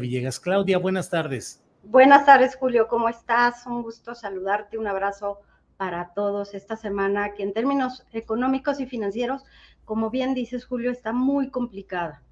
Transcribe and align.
Villegas. 0.00 0.40
Claudia, 0.40 0.78
buenas 0.78 1.10
tardes. 1.10 1.60
Buenas 1.82 2.24
tardes, 2.24 2.56
Julio. 2.56 2.88
¿Cómo 2.88 3.10
estás? 3.10 3.66
Un 3.66 3.82
gusto 3.82 4.14
saludarte. 4.14 4.78
Un 4.78 4.86
abrazo 4.86 5.42
para 5.76 6.14
todos 6.14 6.54
esta 6.54 6.76
semana 6.76 7.34
que 7.34 7.42
en 7.42 7.52
términos 7.52 8.06
económicos 8.14 8.80
y 8.80 8.86
financieros, 8.86 9.42
como 9.84 10.08
bien 10.08 10.32
dices, 10.32 10.64
Julio, 10.64 10.90
está 10.90 11.12
muy 11.12 11.50
complicada. 11.50 12.22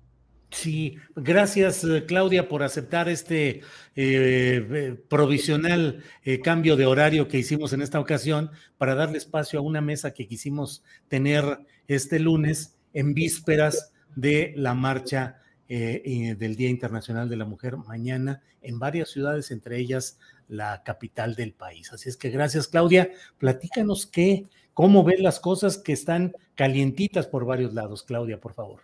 Sí, 0.48 0.96
gracias 1.14 1.86
Claudia 2.08 2.48
por 2.48 2.62
aceptar 2.62 3.10
este 3.10 3.50
eh, 3.50 3.62
eh, 3.94 4.96
provisional 5.10 6.02
eh, 6.24 6.40
cambio 6.40 6.76
de 6.76 6.86
horario 6.86 7.28
que 7.28 7.38
hicimos 7.38 7.74
en 7.74 7.82
esta 7.82 8.00
ocasión 8.00 8.50
para 8.78 8.94
darle 8.94 9.18
espacio 9.18 9.60
a 9.60 9.62
una 9.62 9.82
mesa 9.82 10.14
que 10.14 10.26
quisimos 10.26 10.82
tener 11.08 11.44
este 11.88 12.18
lunes 12.18 12.78
en 12.94 13.12
vísperas 13.12 13.92
de 14.16 14.54
la 14.56 14.72
marcha 14.72 15.39
eh, 15.72 16.34
del 16.36 16.56
Día 16.56 16.68
Internacional 16.68 17.28
de 17.28 17.36
la 17.36 17.44
Mujer 17.44 17.76
mañana 17.76 18.42
en 18.60 18.80
varias 18.80 19.10
ciudades, 19.10 19.52
entre 19.52 19.78
ellas 19.78 20.18
la 20.48 20.82
capital 20.82 21.36
del 21.36 21.52
país. 21.52 21.92
Así 21.92 22.08
es 22.08 22.16
que 22.16 22.30
gracias 22.30 22.66
Claudia, 22.66 23.12
platícanos 23.38 24.04
qué, 24.04 24.48
cómo 24.74 25.04
ven 25.04 25.22
las 25.22 25.38
cosas 25.38 25.78
que 25.78 25.92
están 25.92 26.34
calientitas 26.56 27.28
por 27.28 27.44
varios 27.44 27.72
lados. 27.72 28.02
Claudia, 28.02 28.40
por 28.40 28.52
favor. 28.52 28.80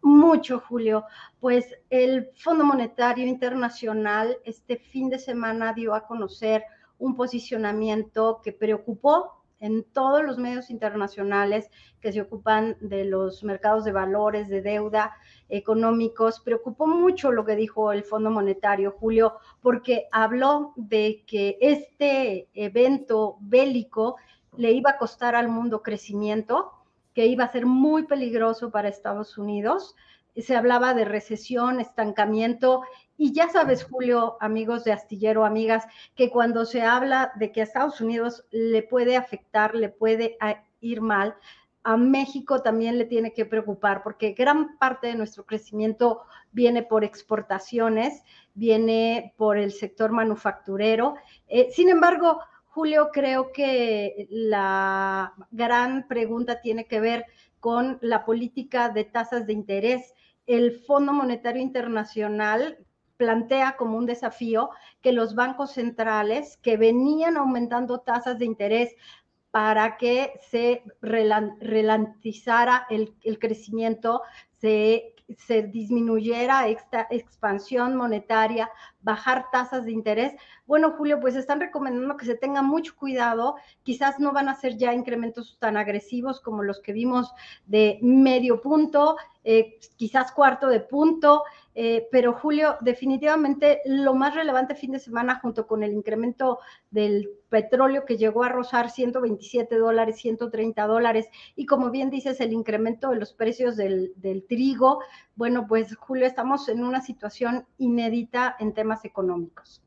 Mucho, 0.00 0.60
Julio. 0.60 1.04
Pues 1.40 1.66
el 1.90 2.30
Fondo 2.36 2.64
Monetario 2.64 3.26
Internacional 3.26 4.38
este 4.46 4.78
fin 4.78 5.10
de 5.10 5.18
semana 5.18 5.74
dio 5.74 5.94
a 5.94 6.06
conocer 6.06 6.64
un 6.96 7.16
posicionamiento 7.16 8.40
que 8.42 8.52
preocupó 8.52 9.44
en 9.60 9.82
todos 9.82 10.22
los 10.22 10.36
medios 10.36 10.68
internacionales 10.68 11.70
que 12.00 12.12
se 12.12 12.20
ocupan 12.20 12.76
de 12.80 13.04
los 13.04 13.42
mercados 13.44 13.84
de 13.84 13.92
valores, 13.92 14.48
de 14.48 14.60
deuda 14.60 15.14
económicos. 15.48 16.40
Preocupó 16.40 16.86
mucho 16.86 17.32
lo 17.32 17.44
que 17.44 17.56
dijo 17.56 17.92
el 17.92 18.04
Fondo 18.04 18.30
Monetario, 18.30 18.92
Julio, 18.98 19.34
porque 19.60 20.08
habló 20.12 20.72
de 20.76 21.24
que 21.26 21.58
este 21.60 22.48
evento 22.54 23.36
bélico 23.40 24.16
le 24.56 24.72
iba 24.72 24.90
a 24.90 24.98
costar 24.98 25.34
al 25.34 25.48
mundo 25.48 25.82
crecimiento, 25.82 26.72
que 27.12 27.26
iba 27.26 27.44
a 27.44 27.52
ser 27.52 27.66
muy 27.66 28.04
peligroso 28.04 28.70
para 28.70 28.88
Estados 28.88 29.38
Unidos. 29.38 29.94
Se 30.36 30.56
hablaba 30.56 30.94
de 30.94 31.04
recesión, 31.04 31.80
estancamiento 31.80 32.82
y 33.16 33.32
ya 33.32 33.48
sabes, 33.48 33.84
Julio, 33.84 34.36
amigos 34.40 34.82
de 34.82 34.92
Astillero, 34.92 35.44
amigas, 35.44 35.86
que 36.16 36.30
cuando 36.30 36.64
se 36.64 36.82
habla 36.82 37.32
de 37.36 37.52
que 37.52 37.60
a 37.60 37.64
Estados 37.64 38.00
Unidos 38.00 38.44
le 38.50 38.82
puede 38.82 39.16
afectar, 39.16 39.74
le 39.74 39.88
puede 39.88 40.36
ir 40.80 41.00
mal, 41.00 41.36
a 41.84 41.98
México 41.98 42.62
también 42.62 42.96
le 42.96 43.04
tiene 43.04 43.34
que 43.34 43.44
preocupar 43.44 44.02
porque 44.02 44.32
gran 44.32 44.78
parte 44.78 45.08
de 45.08 45.14
nuestro 45.14 45.44
crecimiento 45.44 46.22
viene 46.50 46.82
por 46.82 47.04
exportaciones, 47.04 48.22
viene 48.54 49.34
por 49.36 49.58
el 49.58 49.70
sector 49.70 50.10
manufacturero. 50.10 51.14
Eh, 51.46 51.68
sin 51.72 51.90
embargo, 51.90 52.40
Julio, 52.68 53.10
creo 53.12 53.52
que 53.52 54.26
la 54.30 55.34
gran 55.50 56.08
pregunta 56.08 56.62
tiene 56.62 56.86
que 56.86 57.00
ver 57.00 57.26
con 57.60 57.98
la 58.00 58.24
política 58.24 58.88
de 58.88 59.04
tasas 59.04 59.46
de 59.46 59.52
interés. 59.52 60.14
El 60.46 60.80
Fondo 60.80 61.12
Monetario 61.12 61.62
Internacional 61.62 62.78
plantea 63.16 63.76
como 63.76 63.96
un 63.96 64.06
desafío 64.06 64.70
que 65.00 65.12
los 65.12 65.34
bancos 65.34 65.72
centrales 65.72 66.56
que 66.62 66.76
venían 66.76 67.36
aumentando 67.36 68.00
tasas 68.00 68.38
de 68.38 68.46
interés 68.46 68.94
para 69.54 69.96
que 69.98 70.32
se 70.50 70.82
relantizara 71.00 72.88
el, 72.90 73.38
crecimiento, 73.38 74.22
se, 74.60 75.14
se, 75.46 75.62
disminuyera 75.62 76.66
esta 76.66 77.06
expansión 77.08 77.94
monetaria, 77.94 78.68
bajar 79.00 79.46
tasas 79.52 79.84
de 79.84 79.92
interés. 79.92 80.32
Bueno, 80.66 80.94
Julio, 80.98 81.20
pues 81.20 81.36
están 81.36 81.60
recomendando 81.60 82.16
que 82.16 82.26
se 82.26 82.34
tenga 82.34 82.62
mucho 82.62 82.96
cuidado. 82.96 83.54
Quizás 83.84 84.18
no 84.18 84.32
van 84.32 84.48
a 84.48 84.56
ser 84.56 84.76
ya 84.76 84.92
incrementos 84.92 85.56
tan 85.60 85.76
agresivos 85.76 86.40
como 86.40 86.64
los 86.64 86.80
que 86.80 86.92
vimos 86.92 87.32
de 87.64 88.00
medio 88.02 88.60
punto, 88.60 89.16
eh, 89.44 89.78
quizás 89.94 90.32
cuarto 90.32 90.66
de 90.66 90.80
punto. 90.80 91.44
Eh, 91.76 92.06
pero 92.12 92.34
Julio, 92.34 92.76
definitivamente 92.80 93.80
lo 93.84 94.14
más 94.14 94.34
relevante 94.34 94.76
fin 94.76 94.92
de 94.92 95.00
semana 95.00 95.40
junto 95.40 95.66
con 95.66 95.82
el 95.82 95.92
incremento 95.92 96.60
del 96.90 97.28
petróleo 97.48 98.04
que 98.04 98.16
llegó 98.16 98.44
a 98.44 98.48
rozar 98.48 98.90
127 98.90 99.76
dólares, 99.76 100.16
130 100.18 100.86
dólares 100.86 101.26
y 101.56 101.66
como 101.66 101.90
bien 101.90 102.10
dices, 102.10 102.40
el 102.40 102.52
incremento 102.52 103.10
de 103.10 103.16
los 103.16 103.32
precios 103.32 103.76
del, 103.76 104.12
del 104.16 104.44
trigo. 104.46 105.00
Bueno, 105.34 105.66
pues 105.66 105.96
Julio, 105.96 106.26
estamos 106.26 106.68
en 106.68 106.84
una 106.84 107.00
situación 107.00 107.66
inédita 107.78 108.54
en 108.60 108.72
temas 108.72 109.04
económicos. 109.04 109.82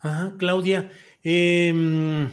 Ajá, 0.00 0.34
Claudia, 0.36 0.90
eh, 1.22 2.28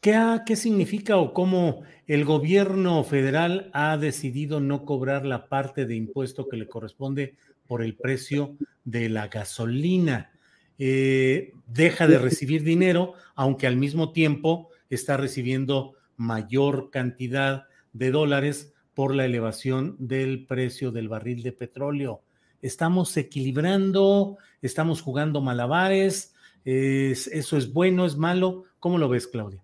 ¿qué, 0.00 0.40
¿qué 0.44 0.56
significa 0.56 1.16
o 1.16 1.32
cómo 1.32 1.82
el 2.06 2.24
gobierno 2.24 3.02
federal 3.04 3.70
ha 3.72 3.96
decidido 3.96 4.60
no 4.60 4.84
cobrar 4.84 5.24
la 5.24 5.48
parte 5.48 5.86
de 5.86 5.94
impuesto 5.94 6.48
que 6.48 6.56
le 6.56 6.68
corresponde 6.68 7.36
por 7.66 7.82
el 7.82 7.96
precio 7.96 8.56
de 8.84 9.08
la 9.08 9.28
gasolina. 9.28 10.30
Eh, 10.78 11.52
deja 11.66 12.06
de 12.06 12.18
recibir 12.18 12.62
dinero, 12.62 13.14
aunque 13.34 13.66
al 13.66 13.76
mismo 13.76 14.12
tiempo 14.12 14.68
está 14.90 15.16
recibiendo 15.16 15.94
mayor 16.16 16.90
cantidad 16.90 17.66
de 17.92 18.10
dólares 18.10 18.74
por 18.94 19.14
la 19.14 19.24
elevación 19.24 19.96
del 19.98 20.46
precio 20.46 20.92
del 20.92 21.08
barril 21.08 21.42
de 21.42 21.52
petróleo. 21.52 22.22
Estamos 22.62 23.16
equilibrando, 23.16 24.38
estamos 24.62 25.02
jugando 25.02 25.40
malabares, 25.40 26.34
es, 26.64 27.26
eso 27.26 27.56
es 27.56 27.72
bueno, 27.72 28.06
es 28.06 28.16
malo. 28.16 28.64
¿Cómo 28.78 28.98
lo 28.98 29.08
ves, 29.08 29.26
Claudia? 29.26 29.63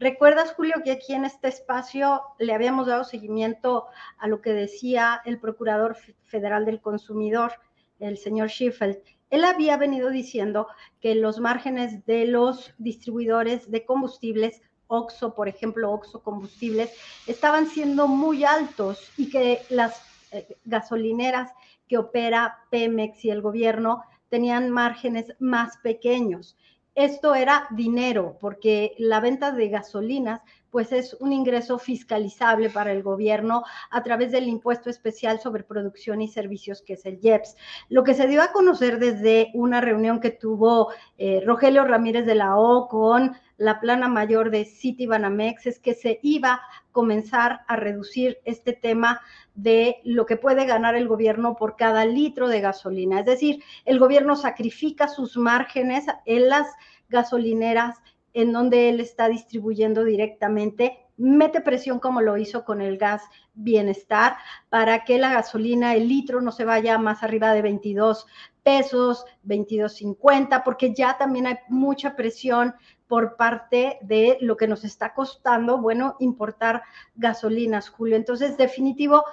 ¿Recuerdas, 0.00 0.52
Julio, 0.52 0.76
que 0.84 0.92
aquí 0.92 1.12
en 1.14 1.24
este 1.24 1.48
espacio 1.48 2.22
le 2.38 2.54
habíamos 2.54 2.86
dado 2.86 3.02
seguimiento 3.02 3.86
a 4.18 4.28
lo 4.28 4.40
que 4.40 4.52
decía 4.52 5.20
el 5.24 5.40
Procurador 5.40 5.96
Federal 6.22 6.64
del 6.64 6.80
Consumidor, 6.80 7.54
el 7.98 8.16
señor 8.16 8.48
Schiffel? 8.48 9.02
Él 9.30 9.44
había 9.44 9.76
venido 9.76 10.10
diciendo 10.10 10.68
que 11.00 11.16
los 11.16 11.40
márgenes 11.40 12.06
de 12.06 12.26
los 12.26 12.72
distribuidores 12.78 13.72
de 13.72 13.84
combustibles, 13.84 14.62
OXO, 14.86 15.34
por 15.34 15.48
ejemplo, 15.48 15.90
OXO 15.90 16.22
Combustibles, 16.22 16.92
estaban 17.26 17.66
siendo 17.66 18.06
muy 18.06 18.44
altos 18.44 19.10
y 19.16 19.28
que 19.28 19.62
las 19.68 20.00
eh, 20.30 20.56
gasolineras 20.64 21.50
que 21.88 21.98
opera 21.98 22.60
Pemex 22.70 23.24
y 23.24 23.30
el 23.30 23.42
gobierno 23.42 24.04
tenían 24.28 24.70
márgenes 24.70 25.34
más 25.40 25.76
pequeños 25.78 26.56
esto 26.98 27.34
era 27.34 27.68
dinero, 27.70 28.36
porque 28.40 28.94
la 28.98 29.20
venta 29.20 29.52
de 29.52 29.68
gasolinas 29.68 30.40
pues 30.78 30.92
es 30.92 31.14
un 31.14 31.32
ingreso 31.32 31.76
fiscalizable 31.76 32.70
para 32.70 32.92
el 32.92 33.02
gobierno 33.02 33.64
a 33.90 34.00
través 34.04 34.30
del 34.30 34.46
impuesto 34.46 34.90
especial 34.90 35.40
sobre 35.40 35.64
producción 35.64 36.22
y 36.22 36.28
servicios 36.28 36.82
que 36.82 36.92
es 36.92 37.04
el 37.04 37.18
IEPS. 37.20 37.56
Lo 37.88 38.04
que 38.04 38.14
se 38.14 38.28
dio 38.28 38.42
a 38.42 38.52
conocer 38.52 39.00
desde 39.00 39.50
una 39.54 39.80
reunión 39.80 40.20
que 40.20 40.30
tuvo 40.30 40.92
eh, 41.16 41.42
Rogelio 41.44 41.82
Ramírez 41.82 42.26
de 42.26 42.36
la 42.36 42.56
O 42.56 42.86
con 42.86 43.36
la 43.56 43.80
plana 43.80 44.06
mayor 44.06 44.52
de 44.52 44.66
City 44.66 45.06
Banamex 45.06 45.66
es 45.66 45.80
que 45.80 45.94
se 45.94 46.20
iba 46.22 46.52
a 46.52 46.60
comenzar 46.92 47.62
a 47.66 47.74
reducir 47.74 48.38
este 48.44 48.72
tema 48.72 49.20
de 49.56 49.96
lo 50.04 50.26
que 50.26 50.36
puede 50.36 50.64
ganar 50.64 50.94
el 50.94 51.08
gobierno 51.08 51.56
por 51.56 51.74
cada 51.74 52.04
litro 52.04 52.46
de 52.46 52.60
gasolina. 52.60 53.18
Es 53.18 53.26
decir, 53.26 53.64
el 53.84 53.98
gobierno 53.98 54.36
sacrifica 54.36 55.08
sus 55.08 55.36
márgenes 55.36 56.06
en 56.24 56.48
las 56.48 56.68
gasolineras 57.08 57.96
en 58.40 58.52
donde 58.52 58.88
él 58.88 59.00
está 59.00 59.28
distribuyendo 59.28 60.04
directamente, 60.04 60.96
mete 61.16 61.60
presión 61.60 61.98
como 61.98 62.20
lo 62.20 62.36
hizo 62.36 62.64
con 62.64 62.80
el 62.80 62.96
gas 62.96 63.22
bienestar 63.52 64.36
para 64.68 65.02
que 65.02 65.18
la 65.18 65.32
gasolina, 65.32 65.96
el 65.96 66.06
litro 66.06 66.40
no 66.40 66.52
se 66.52 66.64
vaya 66.64 66.98
más 66.98 67.24
arriba 67.24 67.52
de 67.52 67.62
22 67.62 68.26
pesos, 68.62 69.24
22.50, 69.44 70.62
porque 70.62 70.94
ya 70.94 71.18
también 71.18 71.48
hay 71.48 71.56
mucha 71.68 72.14
presión 72.14 72.76
por 73.08 73.36
parte 73.36 73.98
de 74.02 74.38
lo 74.40 74.56
que 74.56 74.68
nos 74.68 74.84
está 74.84 75.14
costando, 75.14 75.78
bueno, 75.78 76.14
importar 76.20 76.84
gasolinas, 77.16 77.88
Julio. 77.88 78.14
Entonces, 78.14 78.56
definitivo, 78.56 79.24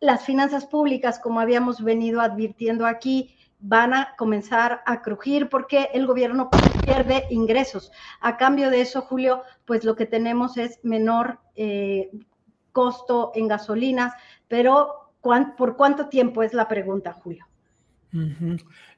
las 0.00 0.24
finanzas 0.24 0.64
públicas, 0.64 1.18
como 1.18 1.40
habíamos 1.40 1.84
venido 1.84 2.22
advirtiendo 2.22 2.86
aquí, 2.86 3.36
van 3.60 3.94
a 3.94 4.14
comenzar 4.16 4.82
a 4.86 5.02
crujir 5.02 5.48
porque 5.48 5.88
el 5.92 6.06
gobierno 6.06 6.50
pierde 6.84 7.24
ingresos. 7.30 7.92
A 8.20 8.36
cambio 8.36 8.70
de 8.70 8.80
eso, 8.80 9.02
Julio, 9.02 9.42
pues 9.64 9.84
lo 9.84 9.96
que 9.96 10.06
tenemos 10.06 10.56
es 10.56 10.80
menor 10.82 11.38
eh, 11.56 12.10
costo 12.72 13.32
en 13.34 13.48
gasolinas, 13.48 14.14
pero 14.48 15.12
¿por 15.20 15.76
cuánto 15.76 16.08
tiempo 16.08 16.42
es 16.42 16.54
la 16.54 16.68
pregunta, 16.68 17.12
Julio? 17.12 17.46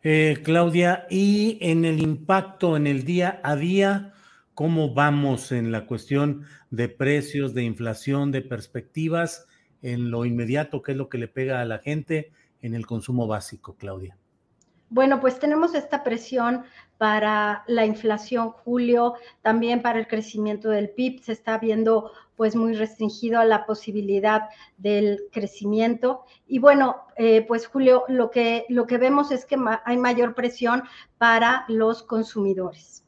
Eh, 0.02 0.40
Claudia, 0.42 1.06
y 1.10 1.58
en 1.60 1.84
el 1.84 2.00
impacto 2.00 2.76
en 2.76 2.86
el 2.86 3.04
día 3.04 3.40
a 3.42 3.56
día, 3.56 4.14
¿cómo 4.54 4.94
vamos 4.94 5.52
en 5.52 5.70
la 5.70 5.86
cuestión 5.86 6.46
de 6.70 6.88
precios, 6.88 7.52
de 7.52 7.64
inflación, 7.64 8.30
de 8.30 8.42
perspectivas 8.42 9.46
en 9.82 10.10
lo 10.10 10.24
inmediato? 10.24 10.82
¿Qué 10.82 10.92
es 10.92 10.98
lo 10.98 11.08
que 11.08 11.18
le 11.18 11.28
pega 11.28 11.60
a 11.60 11.64
la 11.66 11.78
gente 11.78 12.32
en 12.62 12.74
el 12.74 12.86
consumo 12.86 13.26
básico, 13.26 13.76
Claudia? 13.76 14.16
Bueno, 14.92 15.22
pues 15.22 15.38
tenemos 15.38 15.74
esta 15.74 16.04
presión 16.04 16.64
para 16.98 17.64
la 17.66 17.86
inflación, 17.86 18.50
Julio, 18.50 19.14
también 19.40 19.80
para 19.80 19.98
el 19.98 20.06
crecimiento 20.06 20.68
del 20.68 20.90
PIB. 20.90 21.22
Se 21.22 21.32
está 21.32 21.56
viendo 21.56 22.12
pues 22.36 22.54
muy 22.54 22.74
restringido 22.74 23.40
a 23.40 23.46
la 23.46 23.64
posibilidad 23.64 24.42
del 24.76 25.22
crecimiento. 25.32 26.26
Y 26.46 26.58
bueno, 26.58 26.96
eh, 27.16 27.42
pues 27.48 27.66
Julio, 27.66 28.04
lo 28.08 28.30
que, 28.30 28.66
lo 28.68 28.86
que 28.86 28.98
vemos 28.98 29.30
es 29.30 29.46
que 29.46 29.56
hay 29.86 29.96
mayor 29.96 30.34
presión 30.34 30.82
para 31.16 31.64
los 31.68 32.02
consumidores. 32.02 33.02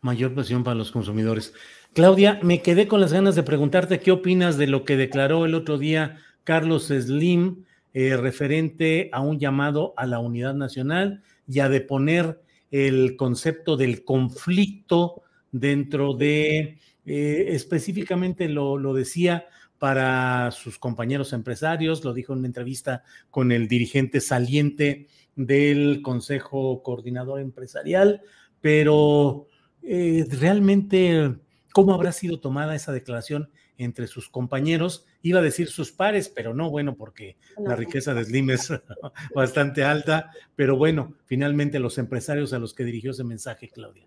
Mayor 0.00 0.34
presión 0.34 0.64
para 0.64 0.74
los 0.74 0.90
consumidores. 0.90 1.54
Claudia, 1.92 2.40
me 2.42 2.60
quedé 2.60 2.88
con 2.88 3.00
las 3.00 3.12
ganas 3.12 3.36
de 3.36 3.44
preguntarte 3.44 4.00
qué 4.00 4.10
opinas 4.10 4.58
de 4.58 4.66
lo 4.66 4.84
que 4.84 4.96
declaró 4.96 5.44
el 5.44 5.54
otro 5.54 5.78
día 5.78 6.18
Carlos 6.42 6.88
Slim 6.88 7.66
eh, 8.00 8.16
referente 8.16 9.10
a 9.12 9.20
un 9.20 9.40
llamado 9.40 9.92
a 9.96 10.06
la 10.06 10.20
unidad 10.20 10.54
nacional 10.54 11.20
y 11.48 11.58
a 11.58 11.68
deponer 11.68 12.40
el 12.70 13.16
concepto 13.16 13.76
del 13.76 14.04
conflicto 14.04 15.22
dentro 15.50 16.14
de, 16.14 16.78
eh, 17.06 17.46
específicamente 17.48 18.48
lo, 18.48 18.78
lo 18.78 18.94
decía 18.94 19.46
para 19.80 20.52
sus 20.52 20.78
compañeros 20.78 21.32
empresarios, 21.32 22.04
lo 22.04 22.14
dijo 22.14 22.32
en 22.32 22.38
una 22.38 22.46
entrevista 22.46 23.02
con 23.32 23.50
el 23.50 23.66
dirigente 23.66 24.20
saliente 24.20 25.08
del 25.34 26.00
Consejo 26.00 26.84
Coordinador 26.84 27.40
Empresarial, 27.40 28.22
pero 28.60 29.48
eh, 29.82 30.24
realmente, 30.38 31.34
¿cómo 31.72 31.94
habrá 31.94 32.12
sido 32.12 32.38
tomada 32.38 32.76
esa 32.76 32.92
declaración 32.92 33.50
entre 33.78 34.06
sus 34.08 34.28
compañeros 34.28 35.06
iba 35.22 35.38
a 35.38 35.42
decir 35.42 35.68
sus 35.68 35.92
pares, 35.92 36.28
pero 36.28 36.52
no, 36.52 36.68
bueno, 36.68 36.96
porque 36.96 37.36
la 37.58 37.76
riqueza 37.76 38.12
de 38.12 38.24
Slim 38.24 38.50
es 38.50 38.70
bastante 39.34 39.84
alta, 39.84 40.30
pero 40.54 40.76
bueno, 40.76 41.14
finalmente 41.24 41.78
los 41.78 41.96
empresarios 41.96 42.52
a 42.52 42.58
los 42.58 42.74
que 42.74 42.84
dirigió 42.84 43.12
ese 43.12 43.24
mensaje, 43.24 43.68
Claudia. 43.68 44.06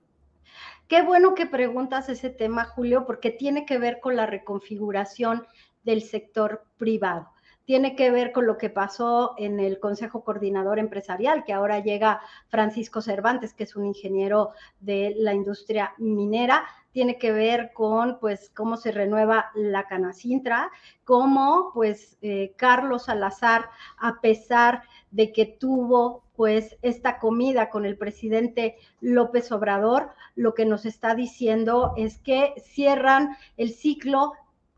Qué 0.88 1.02
bueno 1.02 1.36
que 1.36 1.46
preguntas 1.46 2.10
ese 2.10 2.30
tema, 2.30 2.66
Julio, 2.66 3.06
porque 3.06 3.32
tiene 3.32 3.66
que 3.66 3.78
ver 3.78 4.02
con 4.02 4.18
la 4.18 4.26
reconfiguración 4.26 5.48
del 5.84 6.02
sector 6.02 6.66
privado. 6.78 7.30
Tiene 7.64 7.96
que 7.96 8.12
ver 8.12 8.34
con 8.34 8.46
lo 8.46 8.58
que 8.58 8.70
pasó 8.70 9.34
en 9.38 9.62
el 9.62 9.80
Consejo 9.80 10.26
Coordinador 10.26 10.80
Empresarial, 10.80 11.46
que 11.46 11.54
ahora 11.54 11.80
llega 11.80 12.20
Francisco 12.50 13.02
Cervantes, 13.02 13.54
que 13.54 13.64
es 13.64 13.78
un 13.78 13.86
ingeniero 13.86 14.50
de 14.82 15.14
la 15.16 15.34
industria 15.34 15.94
minera, 15.98 16.66
tiene 16.92 17.18
que 17.18 17.32
ver 17.32 17.72
con 17.74 18.20
pues 18.20 18.50
cómo 18.54 18.78
se 18.78 18.92
renueva 18.92 19.52
la 19.56 19.88
Canacintra, 19.88 20.70
cómo 21.04 21.72
pues 21.74 22.18
eh, 22.22 22.54
Carlos 22.58 23.06
Salazar, 23.06 23.70
a 23.98 24.22
pesar 24.22 24.84
de 25.12 25.32
que 25.32 25.46
tuvo 25.46 26.24
pues 26.36 26.78
esta 26.82 27.20
comida 27.20 27.70
con 27.70 27.86
el 27.86 27.98
presidente 27.98 28.78
López 29.00 29.52
Obrador, 29.52 30.12
lo 30.36 30.54
que 30.54 30.66
nos 30.66 30.86
está 30.86 31.16
diciendo 31.16 31.94
es 31.98 32.20
que 32.20 32.54
cierran 32.64 33.38
el 33.58 33.72
ciclo, 33.72 34.34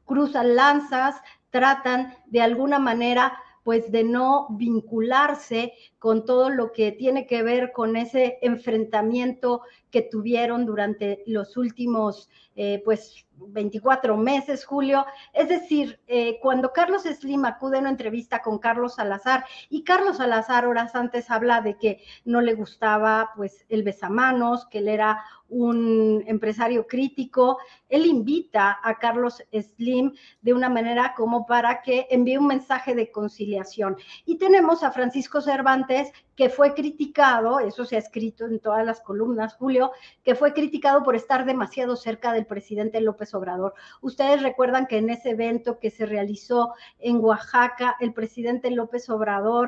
cruzan 0.05 0.55
lanzas, 0.55 1.15
tratan 1.49 2.15
de 2.27 2.41
alguna 2.41 2.79
manera 2.79 3.37
pues 3.63 3.91
de 3.91 4.03
no 4.03 4.47
vincularse 4.49 5.73
con 6.03 6.25
todo 6.25 6.49
lo 6.49 6.73
que 6.73 6.91
tiene 6.91 7.25
que 7.25 7.43
ver 7.43 7.71
con 7.71 7.95
ese 7.95 8.37
enfrentamiento 8.41 9.61
que 9.89 10.01
tuvieron 10.01 10.65
durante 10.65 11.23
los 11.27 11.55
últimos, 11.55 12.29
eh, 12.57 12.81
pues, 12.83 13.25
24 13.37 14.17
meses, 14.17 14.65
Julio. 14.65 15.05
Es 15.33 15.49
decir, 15.49 15.99
eh, 16.07 16.39
cuando 16.41 16.73
Carlos 16.73 17.03
Slim 17.03 17.45
acude 17.45 17.77
a 17.77 17.79
una 17.79 17.89
entrevista 17.89 18.41
con 18.41 18.59
Carlos 18.59 18.95
Salazar 18.95 19.45
y 19.69 19.83
Carlos 19.83 20.17
Salazar 20.17 20.65
horas 20.65 20.93
antes 20.95 21.29
habla 21.31 21.61
de 21.61 21.77
que 21.77 22.03
no 22.25 22.41
le 22.41 22.53
gustaba 22.53 23.31
pues 23.35 23.65
el 23.69 23.83
besamanos, 23.83 24.65
que 24.67 24.79
él 24.79 24.87
era 24.87 25.23
un 25.49 26.23
empresario 26.25 26.87
crítico, 26.87 27.59
él 27.89 28.07
invita 28.07 28.79
a 28.81 28.97
Carlos 28.97 29.43
Slim 29.51 30.13
de 30.41 30.53
una 30.53 30.69
manera 30.69 31.13
como 31.15 31.45
para 31.45 31.81
que 31.81 32.07
envíe 32.09 32.37
un 32.37 32.47
mensaje 32.47 32.95
de 32.95 33.11
conciliación. 33.11 33.97
Y 34.25 34.37
tenemos 34.37 34.83
a 34.83 34.91
Francisco 34.91 35.41
Cervantes, 35.41 35.92
que 36.35 36.49
fue 36.49 36.73
criticado, 36.73 37.59
eso 37.59 37.85
se 37.85 37.95
ha 37.95 37.99
escrito 37.99 38.45
en 38.45 38.59
todas 38.59 38.85
las 38.85 39.01
columnas, 39.01 39.55
Julio, 39.55 39.91
que 40.23 40.35
fue 40.35 40.53
criticado 40.53 41.03
por 41.03 41.15
estar 41.15 41.45
demasiado 41.45 41.95
cerca 41.95 42.33
del 42.33 42.45
presidente 42.45 43.01
López 43.01 43.33
Obrador. 43.33 43.73
Ustedes 44.01 44.41
recuerdan 44.41 44.87
que 44.87 44.97
en 44.97 45.09
ese 45.09 45.31
evento 45.31 45.79
que 45.79 45.89
se 45.91 46.05
realizó 46.05 46.73
en 46.99 47.17
Oaxaca, 47.23 47.95
el 47.99 48.13
presidente 48.13 48.71
López 48.71 49.09
Obrador 49.09 49.67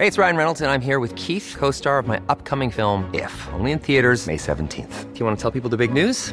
Hey, 0.00 0.06
it's 0.06 0.16
Ryan 0.16 0.36
Reynolds 0.36 0.60
and 0.62 0.70
I'm 0.70 0.80
here 0.80 0.98
with 0.98 1.14
Keith, 1.14 1.54
co-star 1.58 1.98
of 1.98 2.06
my 2.06 2.18
upcoming 2.30 2.70
film 2.70 3.04
If, 3.12 3.34
only 3.52 3.70
in 3.70 3.78
theaters 3.78 4.26
May 4.26 4.38
17th. 4.38 5.12
Do 5.12 5.18
you 5.18 5.26
want 5.26 5.36
to 5.36 5.42
tell 5.42 5.50
people 5.50 5.68
the 5.68 5.76
big 5.76 5.92
news? 5.92 6.32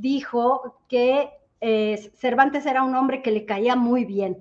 Dijo 0.00 0.78
que 0.88 1.30
eh, 1.60 2.12
Cervantes 2.16 2.66
era 2.66 2.84
un 2.84 2.94
hombre 2.94 3.20
que 3.20 3.32
le 3.32 3.44
caía 3.44 3.74
muy 3.74 4.04
bien 4.04 4.38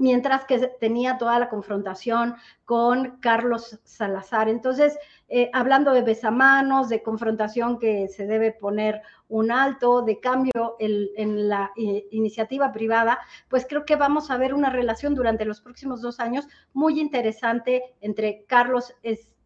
mientras 0.00 0.46
que 0.46 0.58
tenía 0.80 1.18
toda 1.18 1.38
la 1.38 1.50
confrontación 1.50 2.34
con 2.64 3.18
Carlos 3.20 3.78
Salazar. 3.84 4.48
Entonces, 4.48 4.98
eh, 5.28 5.50
hablando 5.52 5.92
de 5.92 6.00
besamanos, 6.00 6.88
de 6.88 7.02
confrontación 7.02 7.78
que 7.78 8.08
se 8.08 8.26
debe 8.26 8.50
poner 8.50 9.02
un 9.28 9.52
alto, 9.52 10.00
de 10.00 10.18
cambio 10.18 10.76
en 10.78 11.48
la 11.50 11.70
eh, 11.76 12.06
iniciativa 12.12 12.72
privada, 12.72 13.18
pues 13.48 13.66
creo 13.68 13.84
que 13.84 13.96
vamos 13.96 14.30
a 14.30 14.38
ver 14.38 14.54
una 14.54 14.70
relación 14.70 15.14
durante 15.14 15.44
los 15.44 15.60
próximos 15.60 16.00
dos 16.00 16.18
años 16.18 16.48
muy 16.72 16.98
interesante 16.98 17.82
entre 18.00 18.44
Carlos 18.46 18.94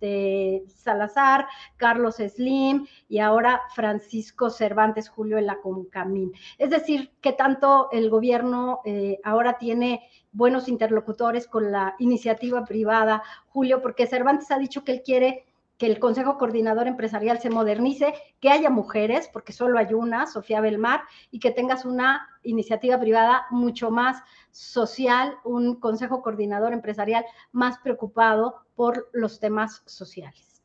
este, 0.04 0.64
Salazar, 0.68 1.46
Carlos 1.76 2.16
Slim 2.16 2.86
y 3.08 3.18
ahora 3.18 3.62
Francisco 3.74 4.50
Cervantes 4.50 5.08
Julio 5.08 5.38
en 5.38 5.46
la 5.46 5.60
Concamín. 5.60 6.32
Es 6.58 6.70
decir, 6.70 7.12
que 7.20 7.32
tanto 7.32 7.88
el 7.90 8.10
gobierno 8.10 8.80
eh, 8.84 9.18
ahora 9.24 9.56
tiene 9.58 10.02
buenos 10.32 10.68
interlocutores 10.68 11.46
con 11.46 11.72
la 11.72 11.94
iniciativa 11.98 12.64
privada, 12.64 13.22
Julio, 13.48 13.80
porque 13.80 14.06
Cervantes 14.06 14.50
ha 14.50 14.58
dicho 14.58 14.84
que 14.84 14.92
él 14.92 15.02
quiere 15.02 15.46
que 15.78 15.86
el 15.86 15.98
Consejo 15.98 16.38
Coordinador 16.38 16.86
Empresarial 16.86 17.40
se 17.40 17.50
modernice, 17.50 18.14
que 18.40 18.50
haya 18.50 18.70
mujeres, 18.70 19.28
porque 19.32 19.52
solo 19.52 19.78
hay 19.78 19.92
una, 19.92 20.26
Sofía 20.26 20.60
Belmar, 20.60 21.02
y 21.30 21.40
que 21.40 21.50
tengas 21.50 21.84
una 21.84 22.28
iniciativa 22.42 22.98
privada 23.00 23.46
mucho 23.50 23.90
más 23.90 24.22
social, 24.50 25.34
un 25.44 25.80
Consejo 25.80 26.22
Coordinador 26.22 26.72
Empresarial 26.72 27.24
más 27.52 27.78
preocupado 27.78 28.56
por 28.76 29.10
los 29.12 29.40
temas 29.40 29.82
sociales. 29.86 30.62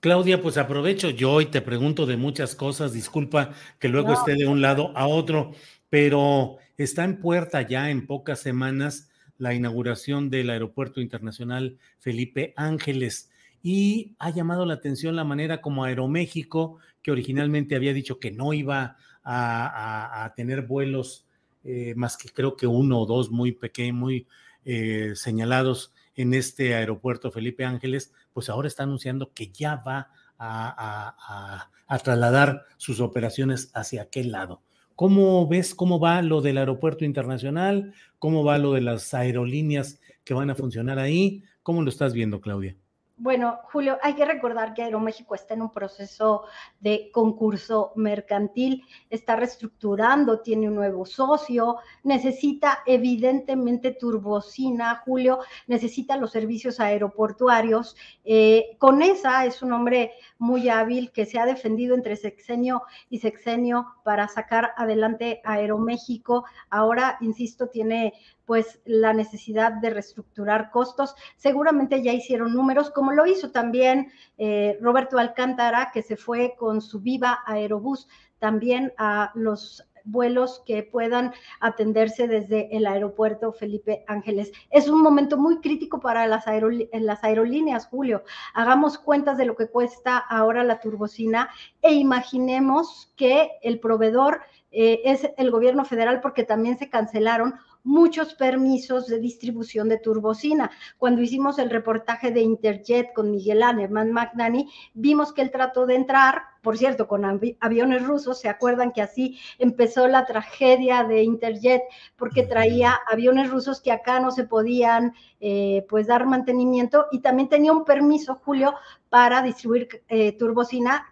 Claudia, 0.00 0.40
pues 0.40 0.56
aprovecho 0.58 1.10
yo 1.10 1.40
y 1.40 1.46
te 1.46 1.60
pregunto 1.60 2.06
de 2.06 2.16
muchas 2.16 2.54
cosas, 2.54 2.92
disculpa 2.92 3.50
que 3.80 3.88
luego 3.88 4.12
esté 4.12 4.36
de 4.36 4.46
un 4.46 4.60
lado 4.62 4.92
a 4.96 5.08
otro, 5.08 5.50
pero 5.90 6.58
está 6.76 7.02
en 7.02 7.20
puerta 7.20 7.62
ya 7.62 7.90
en 7.90 8.06
pocas 8.06 8.38
semanas 8.38 9.10
la 9.38 9.54
inauguración 9.54 10.30
del 10.30 10.50
Aeropuerto 10.50 11.00
Internacional 11.00 11.78
Felipe 11.98 12.54
Ángeles 12.56 13.30
y 13.62 14.14
ha 14.18 14.30
llamado 14.30 14.64
la 14.64 14.74
atención 14.74 15.16
la 15.16 15.24
manera 15.24 15.60
como 15.60 15.84
Aeroméxico, 15.84 16.78
que 17.02 17.10
originalmente 17.10 17.76
había 17.76 17.92
dicho 17.92 18.18
que 18.18 18.30
no 18.30 18.52
iba 18.52 18.96
a, 19.24 20.32
tener 20.36 20.62
vuelos 20.62 21.26
eh, 21.64 21.92
más 21.96 22.16
que 22.16 22.30
creo 22.30 22.56
que 22.56 22.66
uno 22.66 23.00
o 23.00 23.06
dos 23.06 23.30
muy 23.30 23.52
pequeños, 23.52 23.96
muy 23.96 24.26
eh, 24.64 25.12
señalados 25.14 25.92
en 26.14 26.32
este 26.34 26.74
aeropuerto 26.74 27.30
Felipe 27.30 27.64
Ángeles, 27.64 28.12
pues 28.32 28.48
ahora 28.48 28.68
está 28.68 28.84
anunciando 28.84 29.32
que 29.34 29.48
ya 29.48 29.76
va 29.76 30.10
a, 30.38 31.68
a 31.86 31.98
trasladar 31.98 32.64
sus 32.76 33.00
operaciones 33.00 33.70
hacia 33.74 34.02
aquel 34.02 34.32
lado. 34.32 34.62
¿Cómo 34.98 35.46
ves 35.46 35.74
cómo 35.74 36.00
va 36.00 36.22
lo 36.22 36.40
del 36.40 36.58
aeropuerto 36.58 37.04
internacional? 37.04 37.94
¿Cómo 38.18 38.42
va 38.42 38.58
lo 38.58 38.72
de 38.72 38.80
las 38.80 39.14
aerolíneas 39.14 40.00
que 40.24 40.34
van 40.34 40.50
a 40.50 40.54
funcionar 40.54 40.98
ahí? 40.98 41.44
¿Cómo 41.62 41.82
lo 41.82 41.88
estás 41.88 42.14
viendo, 42.14 42.40
Claudia? 42.40 42.76
Bueno, 43.20 43.58
Julio, 43.72 43.98
hay 44.00 44.14
que 44.14 44.24
recordar 44.24 44.74
que 44.74 44.82
Aeroméxico 44.84 45.34
está 45.34 45.54
en 45.54 45.62
un 45.62 45.72
proceso 45.72 46.44
de 46.78 47.10
concurso 47.12 47.90
mercantil, 47.96 48.84
está 49.10 49.34
reestructurando, 49.34 50.40
tiene 50.40 50.68
un 50.68 50.76
nuevo 50.76 51.04
socio, 51.04 51.78
necesita 52.04 52.84
evidentemente 52.86 53.90
turbocina, 53.90 55.02
Julio, 55.04 55.40
necesita 55.66 56.16
los 56.16 56.30
servicios 56.30 56.78
aeroportuarios. 56.78 57.96
Eh, 58.24 58.76
con 58.78 59.02
esa 59.02 59.44
es 59.46 59.62
un 59.62 59.72
hombre 59.72 60.12
muy 60.38 60.68
hábil 60.68 61.10
que 61.10 61.26
se 61.26 61.40
ha 61.40 61.46
defendido 61.46 61.96
entre 61.96 62.14
sexenio 62.14 62.84
y 63.10 63.18
sexenio 63.18 63.96
para 64.04 64.28
sacar 64.28 64.74
adelante 64.76 65.40
Aeroméxico. 65.44 66.44
Ahora, 66.70 67.18
insisto, 67.20 67.68
tiene 67.68 68.14
pues 68.48 68.80
la 68.86 69.12
necesidad 69.12 69.72
de 69.72 69.90
reestructurar 69.90 70.70
costos. 70.70 71.14
Seguramente 71.36 72.02
ya 72.02 72.14
hicieron 72.14 72.54
números, 72.54 72.90
como 72.90 73.12
lo 73.12 73.26
hizo 73.26 73.50
también 73.50 74.10
eh, 74.38 74.78
Roberto 74.80 75.18
Alcántara, 75.18 75.90
que 75.92 76.00
se 76.00 76.16
fue 76.16 76.54
con 76.58 76.80
su 76.80 77.00
Viva 77.00 77.40
Aerobús 77.44 78.08
también 78.38 78.94
a 78.96 79.32
los 79.34 79.86
vuelos 80.04 80.62
que 80.64 80.82
puedan 80.82 81.34
atenderse 81.60 82.26
desde 82.26 82.74
el 82.74 82.86
aeropuerto 82.86 83.52
Felipe 83.52 84.02
Ángeles. 84.06 84.50
Es 84.70 84.88
un 84.88 85.02
momento 85.02 85.36
muy 85.36 85.60
crítico 85.60 86.00
para 86.00 86.26
las, 86.26 86.44
las 86.92 87.24
aerolíneas, 87.24 87.86
Julio. 87.88 88.24
Hagamos 88.54 88.96
cuentas 88.96 89.36
de 89.36 89.44
lo 89.44 89.56
que 89.56 89.68
cuesta 89.68 90.16
ahora 90.16 90.64
la 90.64 90.80
turbocina 90.80 91.50
e 91.82 91.92
imaginemos 91.92 93.12
que 93.14 93.50
el 93.62 93.78
proveedor 93.78 94.40
eh, 94.70 95.00
es 95.04 95.28
el 95.36 95.50
gobierno 95.50 95.84
federal 95.84 96.20
porque 96.20 96.44
también 96.44 96.78
se 96.78 96.90
cancelaron 96.90 97.54
muchos 97.88 98.34
permisos 98.34 99.06
de 99.06 99.18
distribución 99.18 99.88
de 99.88 99.98
turbocina. 99.98 100.70
Cuando 100.98 101.22
hicimos 101.22 101.58
el 101.58 101.70
reportaje 101.70 102.30
de 102.30 102.42
Interjet 102.42 103.14
con 103.14 103.30
Miguel 103.30 103.62
Anerman 103.62 104.12
Magnani, 104.12 104.70
vimos 104.92 105.32
que 105.32 105.40
él 105.40 105.50
trató 105.50 105.86
de 105.86 105.94
entrar, 105.94 106.42
por 106.62 106.76
cierto, 106.76 107.08
con 107.08 107.24
aviones 107.60 108.06
rusos, 108.06 108.40
¿se 108.40 108.50
acuerdan 108.50 108.92
que 108.92 109.00
así 109.00 109.38
empezó 109.58 110.06
la 110.06 110.26
tragedia 110.26 111.02
de 111.04 111.22
Interjet? 111.22 111.82
Porque 112.16 112.42
traía 112.42 112.98
aviones 113.10 113.50
rusos 113.50 113.80
que 113.80 113.90
acá 113.90 114.20
no 114.20 114.32
se 114.32 114.44
podían 114.44 115.14
eh, 115.40 115.86
pues 115.88 116.06
dar 116.06 116.26
mantenimiento 116.26 117.06
y 117.10 117.20
también 117.20 117.48
tenía 117.48 117.72
un 117.72 117.86
permiso, 117.86 118.38
Julio, 118.44 118.74
para 119.08 119.40
distribuir 119.40 120.02
eh, 120.08 120.32
turbocina 120.32 121.06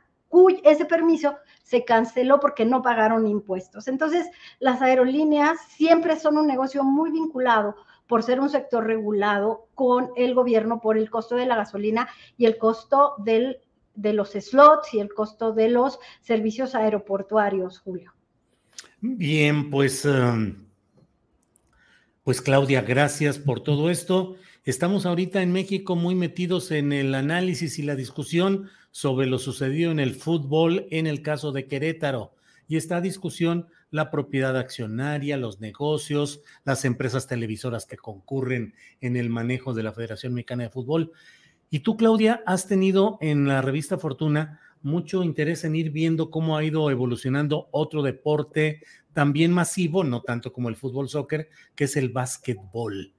ese 0.64 0.84
permiso 0.84 1.36
se 1.66 1.84
canceló 1.84 2.38
porque 2.38 2.64
no 2.64 2.80
pagaron 2.80 3.26
impuestos. 3.26 3.88
Entonces, 3.88 4.28
las 4.60 4.82
aerolíneas 4.82 5.58
siempre 5.68 6.16
son 6.16 6.38
un 6.38 6.46
negocio 6.46 6.84
muy 6.84 7.10
vinculado 7.10 7.74
por 8.06 8.22
ser 8.22 8.38
un 8.38 8.48
sector 8.48 8.86
regulado 8.86 9.66
con 9.74 10.10
el 10.16 10.32
gobierno 10.32 10.80
por 10.80 10.96
el 10.96 11.10
costo 11.10 11.34
de 11.34 11.44
la 11.44 11.56
gasolina 11.56 12.08
y 12.38 12.46
el 12.46 12.56
costo 12.56 13.14
del, 13.18 13.58
de 13.96 14.12
los 14.12 14.30
slots 14.30 14.94
y 14.94 15.00
el 15.00 15.12
costo 15.12 15.52
de 15.52 15.68
los 15.68 15.98
servicios 16.20 16.76
aeroportuarios, 16.76 17.80
Julio. 17.80 18.14
Bien, 19.00 19.68
pues, 19.68 20.04
um, 20.04 20.54
pues 22.22 22.40
Claudia, 22.40 22.82
gracias 22.82 23.40
por 23.40 23.58
todo 23.58 23.90
esto. 23.90 24.36
Estamos 24.62 25.04
ahorita 25.04 25.42
en 25.42 25.50
México 25.50 25.96
muy 25.96 26.14
metidos 26.14 26.70
en 26.70 26.92
el 26.92 27.12
análisis 27.16 27.80
y 27.80 27.82
la 27.82 27.96
discusión 27.96 28.70
sobre 28.96 29.26
lo 29.26 29.38
sucedido 29.38 29.90
en 29.90 30.00
el 30.00 30.14
fútbol 30.14 30.86
en 30.90 31.06
el 31.06 31.20
caso 31.20 31.52
de 31.52 31.66
Querétaro. 31.66 32.32
Y 32.66 32.78
esta 32.78 33.02
discusión, 33.02 33.66
la 33.90 34.10
propiedad 34.10 34.56
accionaria, 34.56 35.36
los 35.36 35.60
negocios, 35.60 36.40
las 36.64 36.86
empresas 36.86 37.26
televisoras 37.26 37.84
que 37.84 37.98
concurren 37.98 38.72
en 39.02 39.18
el 39.18 39.28
manejo 39.28 39.74
de 39.74 39.82
la 39.82 39.92
Federación 39.92 40.32
Mexicana 40.32 40.62
de 40.62 40.70
Fútbol. 40.70 41.12
Y 41.68 41.80
tú, 41.80 41.98
Claudia, 41.98 42.42
has 42.46 42.68
tenido 42.68 43.18
en 43.20 43.46
la 43.46 43.60
revista 43.60 43.98
Fortuna 43.98 44.60
mucho 44.80 45.22
interés 45.22 45.64
en 45.64 45.76
ir 45.76 45.90
viendo 45.90 46.30
cómo 46.30 46.56
ha 46.56 46.64
ido 46.64 46.90
evolucionando 46.90 47.68
otro 47.72 48.02
deporte 48.02 48.80
también 49.12 49.52
masivo, 49.52 50.04
no 50.04 50.22
tanto 50.22 50.54
como 50.54 50.70
el 50.70 50.76
fútbol 50.76 51.10
soccer, 51.10 51.50
que 51.74 51.84
es 51.84 51.98
el 51.98 52.08
básquetbol. 52.08 53.12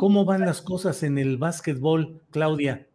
¿Cómo 0.00 0.24
van 0.24 0.40
las 0.40 0.60
cosas 0.60 1.04
en 1.04 1.18
el 1.18 1.38
básquetbol, 1.38 2.20
Claudia? 2.32 2.88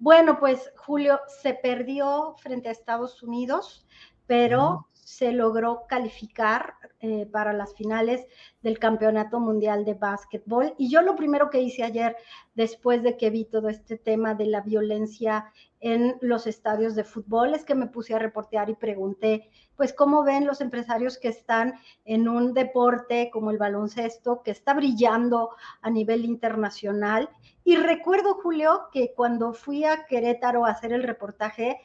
Bueno, 0.00 0.40
pues 0.40 0.72
Julio 0.78 1.20
se 1.42 1.52
perdió 1.52 2.34
frente 2.38 2.70
a 2.70 2.72
Estados 2.72 3.22
Unidos, 3.22 3.86
pero 4.26 4.88
se 5.10 5.32
logró 5.32 5.86
calificar 5.88 6.74
eh, 7.00 7.26
para 7.26 7.52
las 7.52 7.74
finales 7.74 8.24
del 8.62 8.78
Campeonato 8.78 9.40
Mundial 9.40 9.84
de 9.84 9.94
Básquetbol. 9.94 10.72
Y 10.78 10.88
yo 10.88 11.02
lo 11.02 11.16
primero 11.16 11.50
que 11.50 11.60
hice 11.60 11.82
ayer, 11.82 12.16
después 12.54 13.02
de 13.02 13.16
que 13.16 13.28
vi 13.28 13.44
todo 13.44 13.68
este 13.68 13.98
tema 13.98 14.34
de 14.34 14.46
la 14.46 14.60
violencia 14.60 15.52
en 15.80 16.16
los 16.20 16.46
estadios 16.46 16.94
de 16.94 17.02
fútbol, 17.02 17.54
es 17.54 17.64
que 17.64 17.74
me 17.74 17.88
puse 17.88 18.14
a 18.14 18.20
reportear 18.20 18.70
y 18.70 18.76
pregunté, 18.76 19.50
pues, 19.74 19.92
¿cómo 19.92 20.22
ven 20.22 20.46
los 20.46 20.60
empresarios 20.60 21.18
que 21.18 21.28
están 21.28 21.74
en 22.04 22.28
un 22.28 22.54
deporte 22.54 23.30
como 23.32 23.50
el 23.50 23.58
baloncesto, 23.58 24.42
que 24.44 24.52
está 24.52 24.74
brillando 24.74 25.50
a 25.82 25.90
nivel 25.90 26.24
internacional? 26.24 27.28
Y 27.64 27.74
recuerdo, 27.76 28.34
Julio, 28.34 28.82
que 28.92 29.12
cuando 29.16 29.54
fui 29.54 29.84
a 29.84 30.06
Querétaro 30.06 30.66
a 30.66 30.70
hacer 30.70 30.92
el 30.92 31.02
reportaje, 31.02 31.80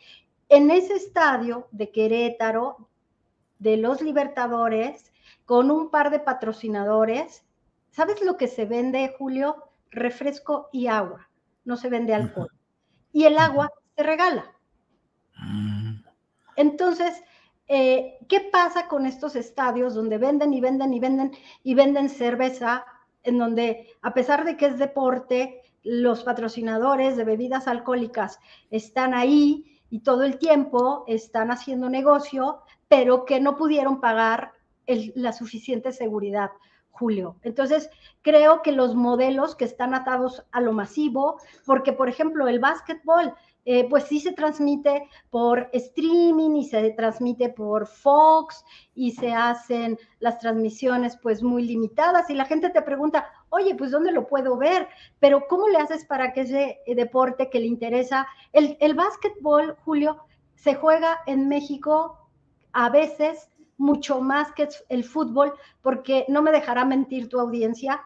en 0.48 0.70
ese 0.70 0.94
estadio 0.94 1.68
de 1.72 1.90
Querétaro, 1.90 2.88
de 3.60 3.78
los 3.78 4.02
Libertadores, 4.02 5.12
con 5.46 5.72
un 5.72 5.90
par 5.90 6.12
de 6.12 6.20
patrocinadores, 6.20 7.44
¿sabes 7.92 8.22
lo 8.22 8.38
que 8.38 8.48
se 8.48 8.66
vende, 8.66 9.14
Julio? 9.18 9.56
Refresco 9.92 10.70
y 10.72 10.88
agua. 10.88 11.30
No 11.64 11.78
se 11.78 11.90
vende 11.90 12.14
alcohol. 12.14 12.52
Y 13.12 13.26
el 13.26 13.38
agua 13.38 13.72
se 13.96 14.04
regala. 14.04 14.52
Mm. 15.38 16.02
Entonces, 16.56 17.24
eh, 17.68 18.18
¿qué 18.28 18.42
pasa 18.52 18.88
con 18.88 19.06
estos 19.06 19.36
estadios 19.36 19.96
donde 19.96 20.18
venden 20.18 20.54
y 20.54 20.62
venden 20.62 20.94
y 20.94 21.00
venden 21.00 21.32
y 21.64 21.74
venden 21.74 22.10
cerveza, 22.10 22.86
en 23.24 23.38
donde 23.38 23.90
a 24.02 24.14
pesar 24.14 24.46
de 24.46 24.56
que 24.58 24.68
es 24.68 24.78
deporte, 24.78 25.62
los 25.84 26.24
patrocinadores 26.24 27.16
de 27.16 27.24
bebidas 27.24 27.68
alcohólicas 27.68 28.40
están 28.72 29.14
ahí 29.14 29.82
y 29.90 30.00
todo 30.00 30.24
el 30.24 30.40
tiempo 30.40 31.04
están 31.08 31.52
haciendo 31.52 31.90
negocio, 31.90 32.62
pero 32.88 33.26
que 33.26 33.40
no 33.40 33.56
pudieron 33.56 34.00
pagar 34.00 34.54
la 34.88 35.34
suficiente 35.34 35.92
seguridad. 35.92 36.52
Julio. 36.96 37.36
Entonces, 37.42 37.90
creo 38.22 38.62
que 38.62 38.72
los 38.72 38.96
modelos 38.96 39.56
que 39.56 39.66
están 39.66 39.94
atados 39.94 40.46
a 40.52 40.62
lo 40.62 40.72
masivo, 40.72 41.42
porque 41.66 41.92
por 41.92 42.08
ejemplo 42.08 42.48
el 42.48 42.60
básquetbol, 42.60 43.34
eh, 43.66 43.90
pues 43.90 44.06
sí 44.06 44.20
se 44.20 44.32
transmite 44.32 45.10
por 45.30 45.70
streaming 45.74 46.56
y 46.56 46.64
se 46.64 46.92
transmite 46.92 47.50
por 47.50 47.88
Fox 47.88 48.64
y 48.94 49.12
se 49.12 49.34
hacen 49.34 49.98
las 50.20 50.40
transmisiones 50.40 51.18
pues 51.18 51.44
muy 51.44 51.64
limitadas 51.64 52.30
y 52.30 52.36
la 52.36 52.46
gente 52.46 52.70
te 52.70 52.82
pregunta, 52.82 53.28
oye, 53.50 53.76
pues 53.76 53.92
¿dónde 53.92 54.12
lo 54.12 54.28
puedo 54.28 54.56
ver? 54.56 54.88
Pero 55.20 55.48
¿cómo 55.50 55.68
le 55.68 55.80
haces 55.80 56.06
para 56.06 56.32
que 56.32 56.42
ese 56.42 56.80
deporte 56.88 57.50
que 57.50 57.60
le 57.60 57.66
interesa, 57.66 58.28
el, 58.54 58.78
el 58.80 58.94
básquetbol, 58.94 59.76
Julio, 59.84 60.24
se 60.54 60.76
juega 60.76 61.20
en 61.26 61.50
México 61.50 62.25
a 62.76 62.90
veces 62.90 63.50
mucho 63.78 64.20
más 64.22 64.52
que 64.52 64.68
el 64.90 65.04
fútbol, 65.06 65.54
porque 65.82 66.26
no 66.28 66.42
me 66.42 66.52
dejará 66.52 66.84
mentir 66.84 67.30
tu 67.30 67.40
audiencia, 67.40 68.02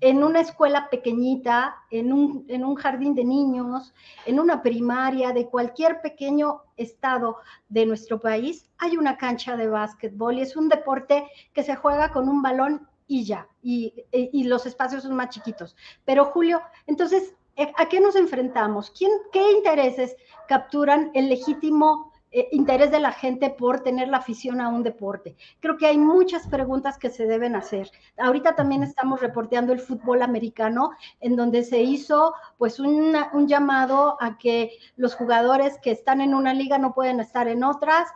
en 0.00 0.22
una 0.22 0.40
escuela 0.40 0.88
pequeñita, 0.90 1.76
en 1.90 2.12
un, 2.12 2.46
en 2.48 2.64
un, 2.64 2.76
jardín 2.76 3.14
de 3.14 3.24
niños, 3.24 3.92
en 4.26 4.40
una 4.40 4.62
primaria 4.62 5.32
de 5.32 5.48
cualquier 5.48 6.00
pequeño 6.00 6.62
estado 6.76 7.36
de 7.68 7.84
nuestro 7.84 8.18
país, 8.20 8.70
hay 8.78 8.96
una 8.96 9.18
cancha 9.18 9.56
de 9.56 9.68
básquetbol 9.68 10.38
y 10.38 10.42
es 10.42 10.56
un 10.56 10.68
deporte 10.68 11.28
que 11.52 11.62
se 11.62 11.76
juega 11.76 12.10
con 12.12 12.28
un 12.28 12.40
balón 12.40 12.88
y 13.08 13.24
ya, 13.24 13.46
y, 13.62 13.92
y 14.12 14.44
los 14.44 14.66
espacios 14.66 15.02
son 15.02 15.16
más 15.16 15.30
chiquitos. 15.30 15.76
Pero 16.04 16.26
Julio, 16.26 16.62
entonces, 16.86 17.34
¿a 17.76 17.88
qué 17.88 18.00
nos 18.00 18.16
enfrentamos? 18.16 18.90
¿Quién, 18.90 19.10
¿Qué 19.32 19.52
intereses 19.52 20.16
capturan 20.46 21.10
el 21.14 21.28
legítimo 21.28 22.07
eh, 22.30 22.48
interés 22.52 22.90
de 22.90 23.00
la 23.00 23.12
gente 23.12 23.50
por 23.50 23.80
tener 23.80 24.08
la 24.08 24.18
afición 24.18 24.60
a 24.60 24.68
un 24.68 24.82
deporte. 24.82 25.36
Creo 25.60 25.76
que 25.76 25.86
hay 25.86 25.98
muchas 25.98 26.46
preguntas 26.46 26.98
que 26.98 27.10
se 27.10 27.26
deben 27.26 27.56
hacer. 27.56 27.90
Ahorita 28.18 28.54
también 28.54 28.82
estamos 28.82 29.20
reporteando 29.20 29.72
el 29.72 29.80
fútbol 29.80 30.22
americano, 30.22 30.90
en 31.20 31.36
donde 31.36 31.62
se 31.62 31.80
hizo 31.82 32.34
pues 32.58 32.80
un 32.80 33.14
llamado 33.46 34.16
a 34.20 34.36
que 34.38 34.72
los 34.96 35.14
jugadores 35.14 35.78
que 35.82 35.90
están 35.90 36.20
en 36.20 36.34
una 36.34 36.52
liga 36.54 36.78
no 36.78 36.94
pueden 36.94 37.20
estar 37.20 37.48
en 37.48 37.64
otras 37.64 38.08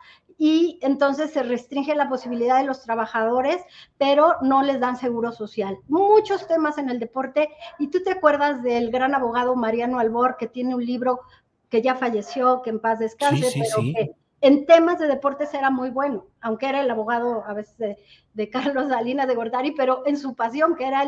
y 0.44 0.80
entonces 0.82 1.30
se 1.30 1.44
restringe 1.44 1.94
la 1.94 2.08
posibilidad 2.08 2.58
de 2.58 2.66
los 2.66 2.82
trabajadores, 2.82 3.62
pero 3.96 4.34
no 4.42 4.64
les 4.64 4.80
dan 4.80 4.96
seguro 4.96 5.30
social. 5.30 5.78
Muchos 5.86 6.48
temas 6.48 6.78
en 6.78 6.90
el 6.90 6.98
deporte 6.98 7.48
y 7.78 7.88
tú 7.88 8.02
te 8.02 8.10
acuerdas 8.10 8.60
del 8.62 8.90
gran 8.90 9.14
abogado 9.14 9.54
Mariano 9.54 10.00
Albor 10.00 10.36
que 10.36 10.48
tiene 10.48 10.74
un 10.74 10.84
libro 10.84 11.20
que 11.72 11.80
ya 11.80 11.94
falleció, 11.94 12.60
que 12.60 12.68
en 12.68 12.80
paz 12.80 12.98
descanse, 12.98 13.50
pero 13.50 13.82
que 13.82 14.14
en 14.42 14.66
temas 14.66 14.98
de 14.98 15.06
deportes 15.06 15.54
era 15.54 15.70
muy 15.70 15.88
bueno, 15.88 16.26
aunque 16.42 16.68
era 16.68 16.82
el 16.82 16.90
abogado 16.90 17.42
a 17.46 17.54
veces 17.54 17.96
de, 18.34 18.50
Carlos 18.50 18.90
Salinas 18.90 19.26
de 19.26 19.34
Gortari, 19.34 19.70
pero 19.70 20.02
en 20.04 20.18
su 20.18 20.34
pasión, 20.34 20.76
que 20.76 20.86
era 20.86 21.02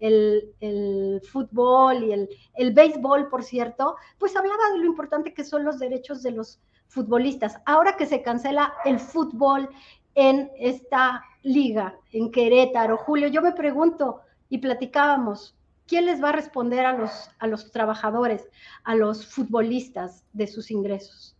el, 0.00 1.20
fútbol 1.30 2.02
y 2.02 2.12
el, 2.12 2.30
el 2.54 2.72
béisbol, 2.72 3.28
por 3.28 3.44
cierto, 3.44 3.96
pues 4.16 4.34
hablaba 4.34 4.70
de 4.72 4.78
lo 4.78 4.86
importante 4.86 5.34
que 5.34 5.44
son 5.44 5.64
los 5.64 5.78
derechos 5.78 6.22
de 6.22 6.30
los 6.30 6.60
futbolistas. 6.88 7.60
Ahora 7.66 7.98
que 7.98 8.06
se 8.06 8.22
cancela 8.22 8.72
el 8.86 8.98
fútbol 8.98 9.68
en 10.14 10.50
esta 10.58 11.22
liga, 11.42 11.94
en 12.10 12.30
Querétaro, 12.30 12.96
Julio, 12.96 13.28
yo 13.28 13.42
me 13.42 13.52
pregunto, 13.52 14.22
y 14.48 14.56
platicábamos, 14.56 15.54
¿quién 15.86 16.06
les 16.06 16.22
va 16.22 16.30
a 16.30 16.32
responder 16.32 16.84
a 16.84 16.96
los, 16.96 17.10
a 17.38 17.46
los 17.46 17.70
trabajadores, 17.70 18.48
a 18.84 18.94
los 18.94 19.26
futbolistas 19.26 20.24
de 20.32 20.46
sus 20.46 20.70
ingresos? 20.70 21.36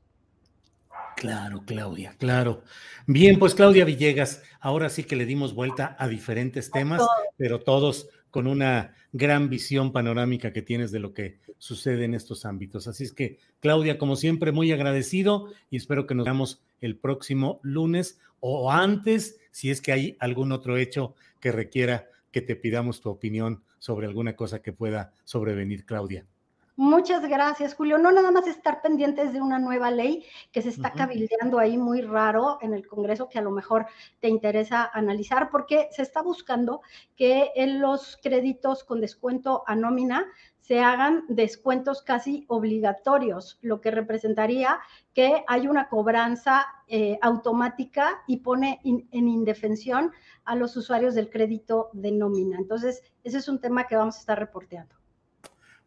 Claro, 1.17 1.63
Claudia, 1.65 2.15
claro. 2.19 2.63
Bien, 3.07 3.39
pues 3.39 3.55
Claudia 3.55 3.85
Villegas, 3.85 4.43
ahora 4.61 4.91
sí 4.91 5.05
que 5.05 5.17
le 5.17 5.25
dimos 5.25 5.55
vuelta 5.55 5.97
a 5.99 6.09
diferentes 6.09 6.71
temas, 6.71 7.03
pero 7.37 7.61
todos 7.61 8.09
con 8.31 8.47
una 8.47 8.95
gran 9.13 9.49
visión 9.49 9.93
panorámica 9.93 10.53
que 10.53 10.61
tienes 10.61 10.93
de 10.93 10.99
lo 10.99 11.15
que 11.15 11.39
sucede 11.57 12.05
en 12.05 12.15
estos 12.15 12.45
ámbitos. 12.45 12.87
Así 12.87 13.05
es 13.05 13.13
que, 13.13 13.39
Claudia, 13.61 13.97
como 13.97 14.15
siempre, 14.15 14.53
muy 14.53 14.73
agradecido 14.73 15.49
y 15.71 15.79
espero 15.79 16.07
que 16.07 16.15
nos 16.15 16.25
veamos 16.25 16.63
el 16.81 16.99
próximo 16.99 17.61
lunes 17.63 18.21
o 18.41 18.71
antes, 18.71 19.39
si 19.53 19.71
es 19.71 19.81
que 19.81 19.93
hay 19.93 20.17
algún 20.21 20.53
otro 20.53 20.77
hecho 20.77 21.15
que 21.41 21.51
requiera 21.51 22.11
que 22.31 22.43
te 22.43 22.57
pidamos 22.57 23.01
tu 23.01 23.09
opinión 23.09 23.63
sobre 23.87 24.09
alguna 24.09 24.35
cosa 24.35 24.63
que 24.63 24.73
pueda 24.73 25.13
sobrevenir, 25.23 25.87
Claudia. 25.87 26.27
Muchas 26.79 27.27
gracias, 27.27 27.75
Julio. 27.75 27.97
No 27.97 28.13
nada 28.13 28.31
más 28.31 28.47
estar 28.47 28.83
pendientes 28.83 29.33
de 29.33 29.41
una 29.41 29.59
nueva 29.59 29.91
ley 29.91 30.27
que 30.53 30.61
se 30.61 30.69
está 30.69 30.93
cabildeando 30.93 31.59
ahí 31.59 31.79
muy 31.79 32.03
raro 32.03 32.59
en 32.61 32.75
el 32.75 32.87
Congreso 32.87 33.31
que 33.31 33.39
a 33.39 33.43
lo 33.43 33.51
mejor 33.51 33.87
te 34.21 34.29
interesa 34.29 34.91
analizar 34.93 35.49
porque 35.49 35.89
se 35.91 36.03
está 36.03 36.21
buscando 36.21 36.83
que 37.17 37.51
en 37.57 37.81
los 37.81 38.19
créditos 38.23 38.85
con 38.85 39.01
descuento 39.01 39.65
a 39.67 39.75
nómina 39.75 40.27
se 40.61 40.81
hagan 40.81 41.25
descuentos 41.29 42.03
casi 42.03 42.45
obligatorios, 42.49 43.59
lo 43.63 43.81
que 43.81 43.91
representaría 43.91 44.79
que 45.15 45.45
hay 45.47 45.69
una 45.69 45.89
cobranza 45.89 46.67
eh, 46.89 47.19
automática 47.23 48.23
y 48.27 48.39
pone 48.39 48.81
en 48.85 49.29
indefensión 49.29 50.13
a 50.45 50.55
los 50.55 50.77
usuarios 50.77 51.15
del 51.15 51.31
crédito 51.31 51.89
de 51.95 52.13
nómina. 52.13 52.59
Entonces, 52.59 53.03
ese 53.25 53.39
es 53.39 53.49
un 53.49 53.63
tema 53.63 53.87
que 53.87 53.97
vamos 53.97 54.17
a 54.17 54.21
estar 54.21 54.39
reporteando. 54.39 54.95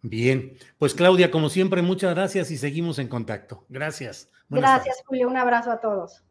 Bien, 0.02 0.58
pues 0.78 0.94
Claudia, 0.94 1.30
como 1.30 1.50
siempre, 1.50 1.82
muchas 1.82 2.16
gracias 2.16 2.52
y 2.52 2.58
seguimos 2.58 3.00
en 3.00 3.08
contacto. 3.08 3.66
Gracias. 3.70 4.30
gracias, 4.50 4.98
Julio. 5.06 5.28
Un 5.28 5.38
abrazo 5.38 5.72
a 5.72 5.82
todos. 5.82 6.24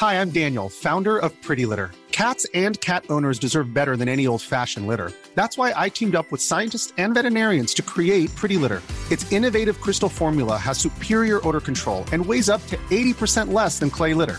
Hi, 0.00 0.14
I'm 0.14 0.30
Daniel, 0.30 0.68
founder 0.68 1.18
of 1.18 1.32
Pretty 1.42 1.66
Litter. 1.66 1.90
Cats 2.12 2.46
and 2.52 2.80
cat 2.80 3.04
owners 3.10 3.38
deserve 3.38 3.72
better 3.72 3.96
than 3.96 4.08
any 4.08 4.26
old-fashioned 4.26 4.86
litter. 4.88 5.12
That's 5.34 5.56
why 5.56 5.72
I 5.76 5.88
teamed 5.88 6.16
up 6.16 6.32
with 6.32 6.40
scientists 6.40 6.92
and 6.98 7.14
veterinarians 7.14 7.74
to 7.74 7.82
create 7.82 8.34
Pretty 8.34 8.56
Litter. 8.56 8.82
Its 9.10 9.30
innovative 9.32 9.80
crystal 9.80 10.08
formula 10.08 10.56
has 10.56 10.78
superior 10.78 11.46
odor 11.46 11.60
control 11.60 12.04
and 12.12 12.24
weighs 12.24 12.48
up 12.48 12.64
to 12.68 12.76
80% 12.90 13.52
less 13.52 13.78
than 13.78 13.90
clay 13.90 14.14
litter. 14.14 14.38